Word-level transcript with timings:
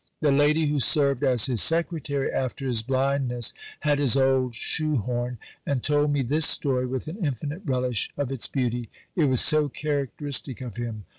The 0.19 0.31
lady 0.31 0.65
who 0.65 0.79
served 0.79 1.23
as 1.23 1.45
his 1.45 1.61
secretary 1.61 2.31
after 2.31 2.65
his 2.65 2.81
blindness 2.81 3.53
had 3.81 3.99
his 3.99 4.17
old 4.17 4.55
shoe 4.55 4.95
horn, 4.95 5.37
and 5.63 5.83
told 5.83 6.11
me 6.11 6.23
this 6.23 6.47
story 6.47 6.87
with 6.87 7.07
an 7.07 7.23
infinite 7.23 7.61
relish 7.65 8.09
of 8.17 8.31
its 8.31 8.47
beauty. 8.47 8.89
It 9.15 9.25
was 9.25 9.41
so 9.41 9.69
characteristic 9.69 10.59
of 10.59 10.77
him. 10.77 11.05